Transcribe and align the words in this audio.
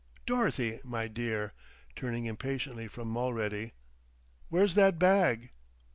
Dorothy, 0.31 0.79
my 0.83 1.07
dear," 1.07 1.53
turning 1.95 2.25
impatiently 2.25 2.87
from 2.87 3.07
Mulready, 3.07 3.73
"where's 4.49 4.73
that 4.73 4.97
bag?" 4.97 5.51